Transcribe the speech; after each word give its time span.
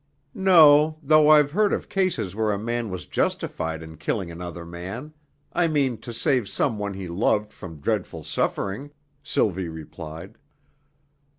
"No, 0.33 0.97
though 1.03 1.29
I've 1.29 1.51
heard 1.51 1.71
of 1.71 1.87
cases 1.87 2.33
where 2.35 2.51
a 2.51 2.57
man 2.57 2.89
was 2.89 3.05
justified 3.05 3.83
in 3.83 3.97
killing 3.97 4.31
another 4.31 4.65
man 4.65 5.13
I 5.53 5.67
mean 5.67 5.99
to 5.99 6.11
save 6.11 6.49
some 6.49 6.79
one 6.79 6.95
he 6.95 7.07
loved 7.07 7.53
from 7.53 7.79
dreadful 7.79 8.23
suffering," 8.23 8.89
Sylvie 9.21 9.69
replied. 9.69 10.39